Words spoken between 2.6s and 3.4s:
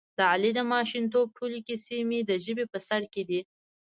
په سر کې